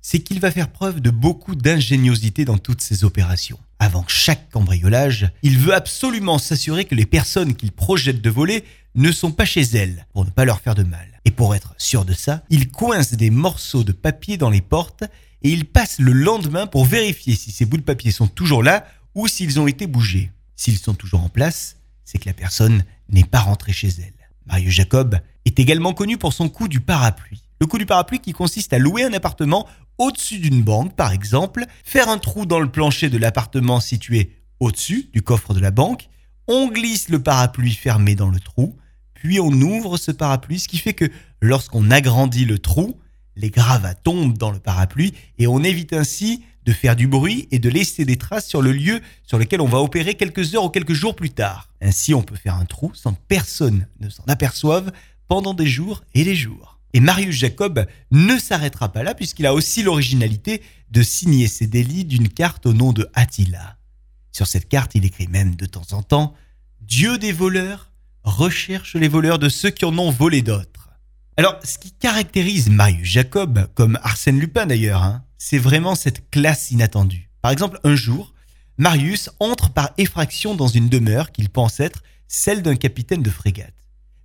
c'est 0.00 0.20
qu'il 0.20 0.40
va 0.40 0.50
faire 0.50 0.70
preuve 0.70 1.00
de 1.00 1.10
beaucoup 1.10 1.54
d'ingéniosité 1.54 2.44
dans 2.44 2.58
toutes 2.58 2.82
ses 2.82 3.04
opérations. 3.04 3.58
Avant 3.82 4.04
chaque 4.06 4.48
cambriolage, 4.50 5.32
il 5.42 5.58
veut 5.58 5.74
absolument 5.74 6.38
s'assurer 6.38 6.84
que 6.84 6.94
les 6.94 7.04
personnes 7.04 7.56
qu'il 7.56 7.72
projette 7.72 8.22
de 8.22 8.30
voler 8.30 8.62
ne 8.94 9.10
sont 9.10 9.32
pas 9.32 9.44
chez 9.44 9.62
elles, 9.62 10.06
pour 10.12 10.24
ne 10.24 10.30
pas 10.30 10.44
leur 10.44 10.60
faire 10.60 10.76
de 10.76 10.84
mal. 10.84 11.20
Et 11.24 11.32
pour 11.32 11.52
être 11.56 11.74
sûr 11.78 12.04
de 12.04 12.12
ça, 12.12 12.44
il 12.48 12.70
coince 12.70 13.14
des 13.14 13.30
morceaux 13.30 13.82
de 13.82 13.90
papier 13.90 14.36
dans 14.36 14.50
les 14.50 14.60
portes 14.60 15.02
et 15.42 15.50
il 15.50 15.64
passe 15.64 15.98
le 15.98 16.12
lendemain 16.12 16.68
pour 16.68 16.84
vérifier 16.84 17.34
si 17.34 17.50
ces 17.50 17.64
bouts 17.64 17.76
de 17.76 17.82
papier 17.82 18.12
sont 18.12 18.28
toujours 18.28 18.62
là 18.62 18.86
ou 19.16 19.26
s'ils 19.26 19.58
ont 19.58 19.66
été 19.66 19.88
bougés. 19.88 20.30
S'ils 20.54 20.78
sont 20.78 20.94
toujours 20.94 21.24
en 21.24 21.28
place, 21.28 21.74
c'est 22.04 22.18
que 22.18 22.28
la 22.28 22.34
personne 22.34 22.84
n'est 23.08 23.24
pas 23.24 23.40
rentrée 23.40 23.72
chez 23.72 23.88
elle. 23.88 24.14
Mario 24.46 24.70
Jacob 24.70 25.18
est 25.44 25.58
également 25.58 25.92
connu 25.92 26.18
pour 26.18 26.34
son 26.34 26.48
coup 26.48 26.68
du 26.68 26.78
parapluie. 26.78 27.42
Le 27.60 27.66
coup 27.66 27.78
du 27.78 27.86
parapluie 27.86 28.20
qui 28.20 28.32
consiste 28.32 28.72
à 28.72 28.78
louer 28.78 29.02
un 29.02 29.12
appartement 29.12 29.66
au-dessus 29.98 30.38
d'une 30.38 30.62
banque, 30.62 30.96
par 30.96 31.12
exemple, 31.12 31.64
faire 31.84 32.08
un 32.08 32.18
trou 32.18 32.46
dans 32.46 32.60
le 32.60 32.70
plancher 32.70 33.08
de 33.08 33.18
l'appartement 33.18 33.80
situé 33.80 34.36
au-dessus 34.60 35.10
du 35.12 35.22
coffre 35.22 35.54
de 35.54 35.60
la 35.60 35.70
banque, 35.70 36.08
on 36.48 36.68
glisse 36.68 37.08
le 37.08 37.22
parapluie 37.22 37.74
fermé 37.74 38.14
dans 38.14 38.28
le 38.28 38.40
trou, 38.40 38.76
puis 39.14 39.40
on 39.40 39.52
ouvre 39.52 39.98
ce 39.98 40.10
parapluie, 40.10 40.58
ce 40.58 40.68
qui 40.68 40.78
fait 40.78 40.94
que 40.94 41.10
lorsqu'on 41.40 41.90
agrandit 41.90 42.44
le 42.44 42.58
trou, 42.58 42.98
les 43.36 43.50
gravats 43.50 43.94
tombent 43.94 44.36
dans 44.36 44.50
le 44.50 44.58
parapluie 44.58 45.14
et 45.38 45.46
on 45.46 45.62
évite 45.62 45.92
ainsi 45.92 46.42
de 46.64 46.72
faire 46.72 46.96
du 46.96 47.06
bruit 47.06 47.48
et 47.50 47.58
de 47.58 47.68
laisser 47.68 48.04
des 48.04 48.16
traces 48.16 48.46
sur 48.46 48.62
le 48.62 48.72
lieu 48.72 49.00
sur 49.24 49.38
lequel 49.38 49.60
on 49.60 49.66
va 49.66 49.80
opérer 49.80 50.14
quelques 50.14 50.54
heures 50.54 50.64
ou 50.64 50.70
quelques 50.70 50.92
jours 50.92 51.16
plus 51.16 51.30
tard. 51.30 51.68
Ainsi, 51.80 52.14
on 52.14 52.22
peut 52.22 52.36
faire 52.36 52.54
un 52.54 52.64
trou 52.64 52.92
sans 52.94 53.14
que 53.14 53.20
personne 53.28 53.86
ne 54.00 54.08
s'en 54.08 54.24
aperçoive 54.28 54.92
pendant 55.28 55.54
des 55.54 55.66
jours 55.66 56.02
et 56.14 56.24
des 56.24 56.36
jours. 56.36 56.71
Et 56.92 57.00
Marius 57.00 57.34
Jacob 57.36 57.86
ne 58.10 58.38
s'arrêtera 58.38 58.92
pas 58.92 59.02
là 59.02 59.14
puisqu'il 59.14 59.46
a 59.46 59.54
aussi 59.54 59.82
l'originalité 59.82 60.62
de 60.90 61.02
signer 61.02 61.48
ses 61.48 61.66
délits 61.66 62.04
d'une 62.04 62.28
carte 62.28 62.66
au 62.66 62.74
nom 62.74 62.92
de 62.92 63.08
Attila. 63.14 63.78
Sur 64.30 64.46
cette 64.46 64.68
carte, 64.68 64.94
il 64.94 65.04
écrit 65.04 65.28
même 65.28 65.54
de 65.54 65.66
temps 65.66 65.86
en 65.92 66.02
temps 66.02 66.34
Dieu 66.80 67.18
des 67.18 67.32
voleurs 67.32 67.92
recherche 68.24 68.94
les 68.94 69.08
voleurs 69.08 69.38
de 69.38 69.48
ceux 69.48 69.70
qui 69.70 69.84
en 69.84 69.96
ont 69.98 70.10
volé 70.10 70.42
d'autres. 70.42 70.90
Alors, 71.36 71.58
ce 71.64 71.78
qui 71.78 71.92
caractérise 71.92 72.68
Marius 72.68 73.08
Jacob, 73.08 73.68
comme 73.74 73.98
Arsène 74.02 74.38
Lupin 74.38 74.66
d'ailleurs, 74.66 75.02
hein, 75.02 75.24
c'est 75.38 75.58
vraiment 75.58 75.94
cette 75.94 76.30
classe 76.30 76.70
inattendue. 76.70 77.30
Par 77.40 77.50
exemple, 77.50 77.80
un 77.84 77.96
jour, 77.96 78.34
Marius 78.78 79.30
entre 79.40 79.70
par 79.70 79.92
effraction 79.98 80.54
dans 80.54 80.68
une 80.68 80.88
demeure 80.88 81.32
qu'il 81.32 81.48
pense 81.48 81.80
être 81.80 82.02
celle 82.28 82.62
d'un 82.62 82.76
capitaine 82.76 83.22
de 83.22 83.30
frégate 83.30 83.74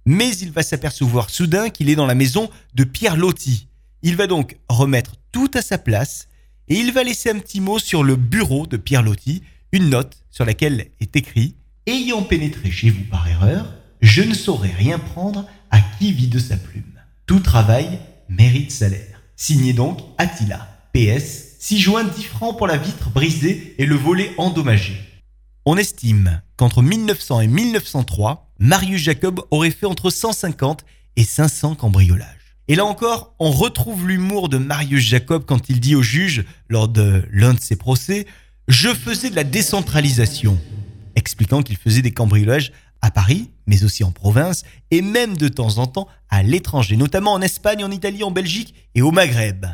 mais 0.07 0.33
il 0.37 0.53
va 0.53 0.63
s'apercevoir 0.63 1.29
soudain 1.29 1.69
qu'il 1.69 1.89
est 1.89 1.95
dans 1.97 2.05
la 2.05 2.15
maison 2.15 2.49
de 2.75 2.85
Pierre 2.85 3.17
Loti. 3.17 3.67
Il 4.03 4.15
va 4.15 4.25
donc 4.25 4.57
remettre 4.69 5.17
tout 5.33 5.51
à 5.53 5.61
sa 5.61 5.77
place 5.77 6.29
et 6.69 6.75
il 6.75 6.93
va 6.93 7.03
laisser 7.03 7.29
un 7.29 7.39
petit 7.39 7.59
mot 7.59 7.77
sur 7.77 8.05
le 8.05 8.15
bureau 8.15 8.67
de 8.67 8.77
Pierre 8.77 9.03
Loti, 9.03 9.43
une 9.73 9.89
note 9.89 10.23
sur 10.31 10.45
laquelle 10.45 10.91
est 11.01 11.17
écrit 11.17 11.55
Ayant 11.87 12.23
pénétré 12.23 12.71
chez 12.71 12.89
vous 12.89 13.03
par 13.11 13.27
erreur, 13.27 13.73
je 13.99 14.21
ne 14.21 14.33
saurais 14.33 14.71
rien 14.71 14.97
prendre 14.97 15.45
à 15.71 15.81
qui 15.81 16.13
vit 16.13 16.29
de 16.29 16.39
sa 16.39 16.55
plume. 16.55 16.83
Tout 17.25 17.41
travail 17.41 17.99
mérite 18.29 18.71
salaire. 18.71 19.21
Signé 19.35 19.73
donc 19.73 19.99
Attila. 20.17 20.69
PS, 20.93 21.57
6 21.59 21.79
juin 21.79 22.05
10 22.05 22.23
francs 22.23 22.57
pour 22.57 22.67
la 22.67 22.77
vitre 22.77 23.09
brisée 23.09 23.75
et 23.77 23.85
le 23.85 23.95
volet 23.95 24.31
endommagé. 24.37 24.95
On 25.65 25.75
estime 25.75 26.41
qu'entre 26.55 26.81
1900 26.81 27.41
et 27.41 27.47
1903, 27.47 28.46
Marius 28.59 29.01
Jacob 29.01 29.41
aurait 29.51 29.71
fait 29.71 29.85
entre 29.85 30.09
150 30.09 30.83
et 31.15 31.23
500 31.23 31.75
cambriolages. 31.75 32.55
Et 32.67 32.75
là 32.75 32.85
encore, 32.85 33.35
on 33.39 33.51
retrouve 33.51 34.07
l'humour 34.07 34.49
de 34.49 34.57
Marius 34.57 35.03
Jacob 35.03 35.45
quand 35.45 35.69
il 35.69 35.79
dit 35.79 35.95
au 35.95 36.01
juge, 36.01 36.43
lors 36.67 36.87
de 36.87 37.23
l'un 37.31 37.53
de 37.53 37.59
ses 37.59 37.75
procès, 37.75 38.25
Je 38.67 38.93
faisais 38.93 39.29
de 39.29 39.35
la 39.35 39.45
décentralisation, 39.45 40.59
expliquant 41.15 41.61
qu'il 41.61 41.77
faisait 41.77 42.01
des 42.01 42.11
cambriolages 42.11 42.73
à 43.01 43.11
Paris, 43.11 43.51
mais 43.65 43.85
aussi 43.85 44.03
en 44.03 44.11
province, 44.11 44.63
et 44.91 45.01
même 45.01 45.37
de 45.37 45.47
temps 45.47 45.77
en 45.77 45.87
temps 45.87 46.09
à 46.29 46.43
l'étranger, 46.43 46.97
notamment 46.97 47.31
en 47.31 47.41
Espagne, 47.41 47.85
en 47.85 47.91
Italie, 47.91 48.23
en 48.23 48.31
Belgique 48.31 48.73
et 48.93 49.01
au 49.01 49.11
Maghreb. 49.11 49.65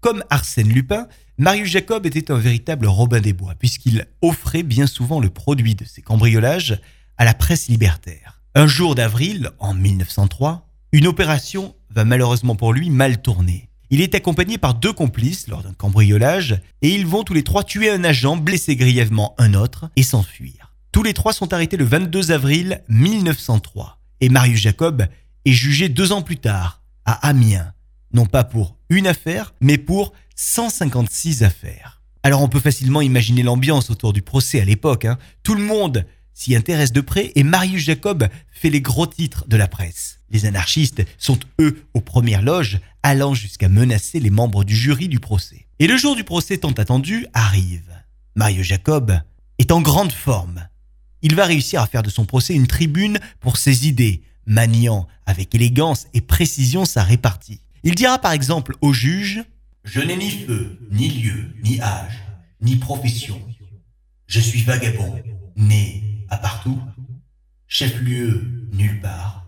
Comme 0.00 0.24
Arsène 0.30 0.68
Lupin, 0.68 1.08
Marius 1.36 1.68
Jacob 1.68 2.06
était 2.06 2.30
un 2.30 2.38
véritable 2.38 2.86
Robin 2.86 3.20
des 3.20 3.34
Bois, 3.34 3.54
puisqu'il 3.58 4.06
offrait 4.22 4.62
bien 4.62 4.86
souvent 4.86 5.20
le 5.20 5.28
produit 5.28 5.74
de 5.74 5.84
ses 5.84 6.00
cambriolages 6.00 6.80
à 7.18 7.24
la 7.24 7.34
presse 7.34 7.68
libertaire. 7.68 8.40
Un 8.54 8.66
jour 8.66 8.94
d'avril, 8.94 9.50
en 9.58 9.74
1903, 9.74 10.66
une 10.92 11.06
opération 11.06 11.74
va 11.90 12.04
malheureusement 12.04 12.56
pour 12.56 12.72
lui 12.72 12.90
mal 12.90 13.20
tourner. 13.20 13.68
Il 13.90 14.00
est 14.00 14.14
accompagné 14.14 14.58
par 14.58 14.74
deux 14.74 14.92
complices 14.92 15.48
lors 15.48 15.62
d'un 15.62 15.72
cambriolage 15.72 16.60
et 16.82 16.90
ils 16.90 17.06
vont 17.06 17.24
tous 17.24 17.34
les 17.34 17.42
trois 17.42 17.64
tuer 17.64 17.90
un 17.90 18.04
agent, 18.04 18.36
blesser 18.36 18.76
grièvement 18.76 19.34
un 19.38 19.54
autre 19.54 19.90
et 19.96 20.02
s'enfuir. 20.02 20.74
Tous 20.92 21.02
les 21.02 21.14
trois 21.14 21.32
sont 21.32 21.52
arrêtés 21.52 21.76
le 21.76 21.84
22 21.84 22.30
avril 22.30 22.82
1903 22.88 23.98
et 24.20 24.28
Marius 24.28 24.60
Jacob 24.60 25.06
est 25.44 25.52
jugé 25.52 25.88
deux 25.88 26.12
ans 26.12 26.22
plus 26.22 26.36
tard 26.36 26.82
à 27.04 27.28
Amiens, 27.28 27.72
non 28.12 28.26
pas 28.26 28.44
pour 28.44 28.76
une 28.90 29.06
affaire, 29.06 29.54
mais 29.60 29.78
pour 29.78 30.12
156 30.36 31.42
affaires. 31.42 32.02
Alors 32.22 32.42
on 32.42 32.48
peut 32.48 32.60
facilement 32.60 33.00
imaginer 33.00 33.42
l'ambiance 33.42 33.90
autour 33.90 34.12
du 34.12 34.22
procès 34.22 34.60
à 34.60 34.64
l'époque. 34.64 35.04
Hein. 35.04 35.18
Tout 35.42 35.54
le 35.54 35.62
monde 35.62 36.04
s'y 36.38 36.54
intéresse 36.54 36.92
de 36.92 37.00
près 37.00 37.32
et 37.34 37.42
Marius 37.42 37.82
Jacob 37.82 38.28
fait 38.52 38.70
les 38.70 38.80
gros 38.80 39.08
titres 39.08 39.44
de 39.48 39.56
la 39.56 39.66
presse. 39.66 40.20
Les 40.30 40.46
anarchistes 40.46 41.04
sont 41.18 41.40
eux 41.60 41.82
aux 41.94 42.00
premières 42.00 42.42
loges, 42.42 42.78
allant 43.02 43.34
jusqu'à 43.34 43.68
menacer 43.68 44.20
les 44.20 44.30
membres 44.30 44.62
du 44.62 44.76
jury 44.76 45.08
du 45.08 45.18
procès. 45.18 45.66
Et 45.80 45.88
le 45.88 45.96
jour 45.96 46.14
du 46.14 46.22
procès 46.22 46.58
tant 46.58 46.70
attendu 46.70 47.26
arrive. 47.34 47.90
Marius 48.36 48.68
Jacob 48.68 49.18
est 49.58 49.72
en 49.72 49.80
grande 49.80 50.12
forme. 50.12 50.68
Il 51.22 51.34
va 51.34 51.44
réussir 51.44 51.82
à 51.82 51.88
faire 51.88 52.04
de 52.04 52.10
son 52.10 52.24
procès 52.24 52.54
une 52.54 52.68
tribune 52.68 53.18
pour 53.40 53.56
ses 53.56 53.88
idées, 53.88 54.22
maniant 54.46 55.08
avec 55.26 55.52
élégance 55.56 56.06
et 56.14 56.20
précision 56.20 56.84
sa 56.84 57.02
répartie. 57.02 57.62
Il 57.82 57.96
dira 57.96 58.20
par 58.20 58.30
exemple 58.30 58.76
au 58.80 58.92
juge 58.92 59.42
Je 59.82 60.00
n'ai 60.00 60.16
ni 60.16 60.30
feu, 60.30 60.78
ni 60.92 61.08
lieu, 61.08 61.52
ni 61.64 61.80
âge, 61.80 62.22
ni 62.60 62.76
profession. 62.76 63.42
Je 64.28 64.38
suis 64.38 64.62
vagabond, 64.62 65.18
né 65.56 66.07
à 66.30 66.36
partout, 66.36 66.78
chef-lieu 67.66 68.68
nulle 68.72 69.00
part, 69.00 69.46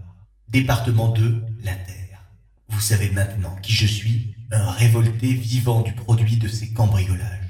département 0.48 1.08
2, 1.08 1.42
la 1.64 1.74
terre. 1.74 2.24
Vous 2.68 2.80
savez 2.80 3.10
maintenant 3.10 3.56
qui 3.62 3.72
je 3.72 3.86
suis, 3.86 4.34
un 4.52 4.70
révolté 4.70 5.32
vivant 5.32 5.82
du 5.82 5.92
produit 5.92 6.36
de 6.36 6.48
ces 6.48 6.72
cambriolages. 6.72 7.40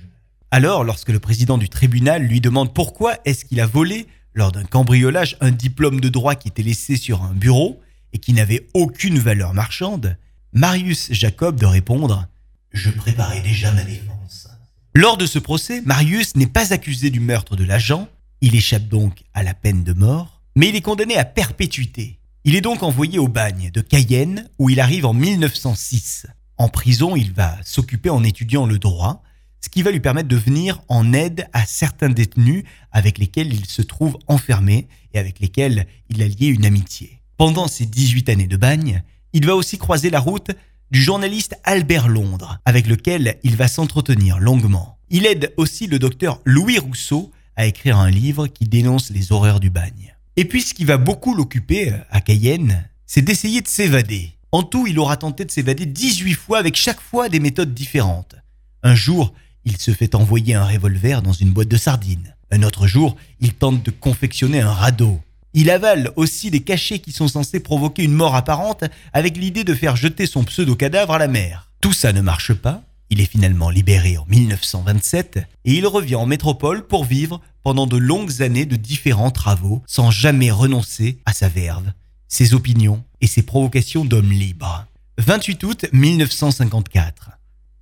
Alors, 0.50 0.84
lorsque 0.84 1.10
le 1.10 1.20
président 1.20 1.58
du 1.58 1.68
tribunal 1.68 2.22
lui 2.22 2.40
demande 2.40 2.74
pourquoi 2.74 3.18
est-ce 3.24 3.44
qu'il 3.44 3.60
a 3.60 3.66
volé, 3.66 4.06
lors 4.34 4.52
d'un 4.52 4.64
cambriolage, 4.64 5.36
un 5.40 5.50
diplôme 5.50 6.00
de 6.00 6.08
droit 6.08 6.34
qui 6.34 6.48
était 6.48 6.62
laissé 6.62 6.96
sur 6.96 7.22
un 7.22 7.32
bureau 7.32 7.80
et 8.12 8.18
qui 8.18 8.32
n'avait 8.32 8.66
aucune 8.74 9.18
valeur 9.18 9.54
marchande, 9.54 10.16
Marius 10.52 11.12
Jacob 11.12 11.58
de 11.58 11.66
répondre⁇ 11.66 12.22
Je 12.72 12.90
préparais 12.90 13.40
déjà 13.40 13.70
ma 13.72 13.84
défense⁇ 13.84 14.48
Lors 14.94 15.16
de 15.16 15.26
ce 15.26 15.38
procès, 15.38 15.82
Marius 15.82 16.34
n'est 16.36 16.46
pas 16.46 16.72
accusé 16.72 17.10
du 17.10 17.20
meurtre 17.20 17.54
de 17.54 17.64
l'agent, 17.64 18.08
il 18.40 18.54
échappe 18.54 18.88
donc 18.88 19.22
à 19.34 19.42
la 19.42 19.54
peine 19.54 19.84
de 19.84 19.92
mort, 19.92 20.42
mais 20.56 20.68
il 20.68 20.76
est 20.76 20.80
condamné 20.80 21.16
à 21.16 21.24
perpétuité. 21.24 22.18
Il 22.44 22.56
est 22.56 22.62
donc 22.62 22.82
envoyé 22.82 23.18
au 23.18 23.28
bagne 23.28 23.70
de 23.70 23.80
Cayenne 23.80 24.48
où 24.58 24.70
il 24.70 24.80
arrive 24.80 25.04
en 25.04 25.12
1906. 25.12 26.26
En 26.56 26.68
prison, 26.68 27.16
il 27.16 27.32
va 27.32 27.56
s'occuper 27.64 28.10
en 28.10 28.24
étudiant 28.24 28.66
le 28.66 28.78
droit, 28.78 29.22
ce 29.60 29.68
qui 29.68 29.82
va 29.82 29.90
lui 29.90 30.00
permettre 30.00 30.28
de 30.28 30.36
venir 30.36 30.80
en 30.88 31.12
aide 31.12 31.48
à 31.52 31.66
certains 31.66 32.08
détenus 32.08 32.64
avec 32.92 33.18
lesquels 33.18 33.52
il 33.52 33.66
se 33.66 33.82
trouve 33.82 34.16
enfermé 34.26 34.88
et 35.12 35.18
avec 35.18 35.38
lesquels 35.38 35.86
il 36.08 36.22
a 36.22 36.28
lié 36.28 36.46
une 36.46 36.64
amitié. 36.64 37.20
Pendant 37.36 37.68
ses 37.68 37.84
18 37.84 38.30
années 38.30 38.46
de 38.46 38.56
bagne, 38.56 39.02
il 39.32 39.46
va 39.46 39.54
aussi 39.54 39.76
croiser 39.76 40.08
la 40.08 40.20
route 40.20 40.50
du 40.90 41.00
journaliste 41.00 41.56
Albert 41.64 42.08
Londres, 42.08 42.58
avec 42.64 42.86
lequel 42.86 43.38
il 43.42 43.56
va 43.56 43.68
s'entretenir 43.68 44.38
longuement. 44.38 44.98
Il 45.10 45.26
aide 45.26 45.52
aussi 45.56 45.86
le 45.86 45.98
docteur 45.98 46.40
Louis 46.44 46.78
Rousseau 46.78 47.30
à 47.60 47.66
écrire 47.66 47.98
un 47.98 48.08
livre 48.08 48.46
qui 48.46 48.64
dénonce 48.64 49.10
les 49.10 49.32
horreurs 49.32 49.60
du 49.60 49.68
bagne. 49.68 50.14
Et 50.36 50.46
puis 50.46 50.62
ce 50.62 50.72
qui 50.72 50.86
va 50.86 50.96
beaucoup 50.96 51.34
l'occuper 51.34 51.92
euh, 51.92 51.98
à 52.10 52.22
Cayenne, 52.22 52.88
c'est 53.06 53.20
d'essayer 53.20 53.60
de 53.60 53.68
s'évader. 53.68 54.32
En 54.50 54.62
tout, 54.62 54.86
il 54.86 54.98
aura 54.98 55.18
tenté 55.18 55.44
de 55.44 55.50
s'évader 55.50 55.84
18 55.84 56.32
fois 56.32 56.58
avec 56.58 56.74
chaque 56.74 57.02
fois 57.02 57.28
des 57.28 57.38
méthodes 57.38 57.74
différentes. 57.74 58.34
Un 58.82 58.94
jour, 58.94 59.34
il 59.66 59.76
se 59.76 59.90
fait 59.90 60.14
envoyer 60.14 60.54
un 60.54 60.64
revolver 60.64 61.20
dans 61.20 61.34
une 61.34 61.50
boîte 61.50 61.68
de 61.68 61.76
sardines. 61.76 62.34
Un 62.50 62.62
autre 62.62 62.86
jour, 62.86 63.16
il 63.40 63.52
tente 63.52 63.82
de 63.82 63.90
confectionner 63.90 64.62
un 64.62 64.72
radeau. 64.72 65.20
Il 65.52 65.68
avale 65.68 66.12
aussi 66.16 66.50
des 66.50 66.60
cachets 66.60 67.00
qui 67.00 67.12
sont 67.12 67.28
censés 67.28 67.60
provoquer 67.60 68.04
une 68.04 68.14
mort 68.14 68.36
apparente 68.36 68.84
avec 69.12 69.36
l'idée 69.36 69.64
de 69.64 69.74
faire 69.74 69.96
jeter 69.96 70.24
son 70.24 70.44
pseudo-cadavre 70.44 71.12
à 71.12 71.18
la 71.18 71.28
mer. 71.28 71.70
Tout 71.82 71.92
ça 71.92 72.14
ne 72.14 72.22
marche 72.22 72.54
pas. 72.54 72.82
Il 73.10 73.20
est 73.20 73.30
finalement 73.30 73.70
libéré 73.70 74.16
en 74.18 74.24
1927 74.26 75.40
et 75.64 75.74
il 75.74 75.86
revient 75.86 76.14
en 76.14 76.26
métropole 76.26 76.86
pour 76.86 77.04
vivre 77.04 77.40
pendant 77.64 77.88
de 77.88 77.96
longues 77.96 78.40
années 78.40 78.66
de 78.66 78.76
différents 78.76 79.32
travaux 79.32 79.82
sans 79.86 80.12
jamais 80.12 80.52
renoncer 80.52 81.18
à 81.26 81.32
sa 81.32 81.48
verve, 81.48 81.92
ses 82.28 82.54
opinions 82.54 83.04
et 83.20 83.26
ses 83.26 83.42
provocations 83.42 84.04
d'homme 84.04 84.30
libre. 84.30 84.86
28 85.18 85.64
août 85.64 85.86
1954. 85.92 87.32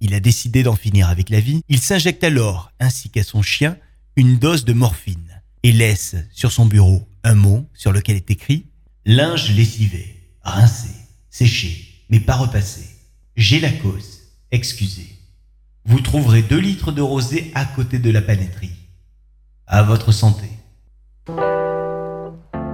Il 0.01 0.15
a 0.15 0.21
décidé 0.21 0.63
d'en 0.63 0.77
finir 0.77 1.11
avec 1.11 1.29
la 1.29 1.41
vie. 1.41 1.61
Il 1.69 1.81
s'injecte 1.81 2.25
alors, 2.25 2.73
ainsi 2.81 3.11
qu'à 3.11 3.23
son 3.23 3.43
chien, 3.43 3.77
une 4.17 4.39
dose 4.39 4.65
de 4.65 4.73
morphine 4.73 5.43
et 5.63 5.73
laisse 5.73 6.17
sur 6.33 6.53
son 6.53 6.65
bureau 6.65 7.07
un 7.23 7.35
mot 7.35 7.69
sur 7.75 7.93
lequel 7.93 8.17
est 8.17 8.31
écrit 8.31 8.65
Linge 9.05 9.55
lessivé, 9.55 10.23
rincé, 10.43 10.89
séché, 11.29 12.05
mais 12.09 12.21
pas 12.21 12.37
repassé. 12.37 12.83
J'ai 13.37 13.61
la 13.61 13.71
cause, 13.71 14.23
excusez. 14.51 15.18
Vous 15.89 16.01
trouverez 16.01 16.43
2 16.43 16.59
litres 16.59 16.93
de 16.93 17.01
rosé 17.01 17.51
à 17.55 17.65
côté 17.65 17.99
de 17.99 18.11
la 18.11 18.21
panetterie. 18.21 18.75
À 19.67 19.83
votre 19.83 20.13
santé. 20.13 20.45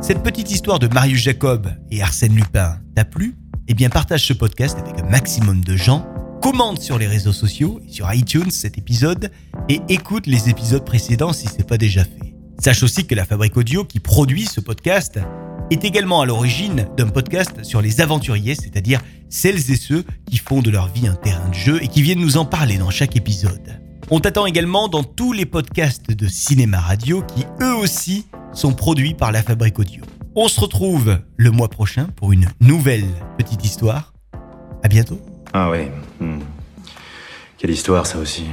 Cette 0.01 0.25
petite 0.25 0.51
histoire 0.51 0.81
de 0.81 0.89
Marius 0.89 1.21
Jacob 1.23 1.69
et 1.93 2.03
Arsène 2.03 2.35
Lupin 2.35 2.81
t'a 2.97 3.05
plu? 3.05 3.37
Eh 3.69 3.75
bien 3.75 3.89
partage 3.89 4.27
ce 4.27 4.33
podcast 4.33 4.77
avec 4.81 4.99
un 4.99 5.09
maximum 5.09 5.63
de 5.63 5.77
gens, 5.77 6.05
commente 6.43 6.83
sur 6.83 6.99
les 6.99 7.07
réseaux 7.07 7.33
sociaux 7.33 7.81
et 7.87 7.93
sur 7.93 8.13
iTunes 8.13 8.51
cet 8.51 8.79
épisode 8.79 9.31
et 9.69 9.81
écoute 9.89 10.27
les 10.27 10.49
épisodes 10.49 10.85
précédents 10.85 11.33
si 11.33 11.47
ce 11.47 11.59
n'est 11.59 11.65
pas 11.65 11.79
déjà 11.79 12.03
fait. 12.03 12.35
Sache 12.59 12.83
aussi 12.83 13.07
que 13.07 13.15
la 13.15 13.25
Fabrique 13.25 13.57
Audio 13.57 13.85
qui 13.85 14.01
produit 14.01 14.47
ce 14.47 14.61
podcast 14.61 15.21
est 15.75 15.85
également 15.85 16.21
à 16.21 16.27
l'origine 16.27 16.87
d'un 16.97 17.09
podcast 17.09 17.65
sur 17.65 17.83
les 17.83 18.01
aventuriers, 18.01 18.55
c'est-à-dire 18.55 19.01
celles 19.29 19.73
et 19.73 19.77
ceux 19.77 20.05
qui 20.31 20.39
font 20.39 20.63
de 20.63 20.71
leur 20.71 20.87
vie 20.89 21.09
un 21.09 21.17
terrain 21.17 21.49
de 21.49 21.55
jeu 21.55 21.83
et 21.83 21.89
qui 21.89 22.01
viennent 22.01 22.21
nous 22.21 22.37
en 22.37 22.45
parler 22.45 22.79
dans 22.79 22.91
chaque 22.91 23.17
épisode. 23.17 23.81
On 24.11 24.21
t'attend 24.21 24.47
également 24.47 24.87
dans 24.89 25.03
tous 25.03 25.33
les 25.33 25.47
podcasts 25.47 26.13
de 26.13 26.29
cinéma 26.29 26.79
radio 26.79 27.23
qui 27.23 27.45
eux 27.61 27.75
aussi 27.75 28.27
sont 28.53 28.73
produits 28.73 29.15
par 29.15 29.33
la 29.33 29.43
Fabrique 29.43 29.79
Audio. 29.81 30.05
On 30.37 30.47
se 30.47 30.61
retrouve 30.61 31.19
le 31.37 31.51
mois 31.51 31.69
prochain 31.69 32.07
pour 32.15 32.33
une 32.33 32.47
nouvelle 32.61 33.07
petite 33.37 33.65
histoire. 33.65 34.13
À 34.85 34.89
bientôt. 34.89 35.21
Ah 35.53 35.71
ouais. 35.71 35.91
hmm. 36.21 36.39
Quelle 37.59 37.71
histoire 37.71 38.07
ça 38.07 38.19
aussi. 38.19 38.45